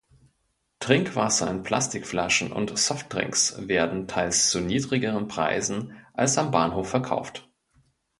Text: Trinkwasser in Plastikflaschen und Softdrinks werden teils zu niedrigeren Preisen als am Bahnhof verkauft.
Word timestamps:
Trinkwasser 0.79 1.47
in 1.51 1.61
Plastikflaschen 1.61 2.51
und 2.51 2.75
Softdrinks 2.75 3.67
werden 3.67 4.07
teils 4.07 4.49
zu 4.49 4.59
niedrigeren 4.59 5.27
Preisen 5.27 5.95
als 6.13 6.39
am 6.39 6.49
Bahnhof 6.49 6.89
verkauft. 6.89 7.47